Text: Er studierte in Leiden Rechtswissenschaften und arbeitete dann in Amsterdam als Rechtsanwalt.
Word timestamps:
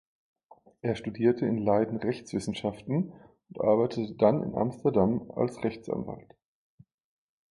Er 0.81 0.95
studierte 0.95 1.45
in 1.45 1.59
Leiden 1.59 1.97
Rechtswissenschaften 1.97 3.13
und 3.49 3.61
arbeitete 3.61 4.15
dann 4.15 4.41
in 4.41 4.55
Amsterdam 4.55 5.29
als 5.29 5.63
Rechtsanwalt. 5.63 6.33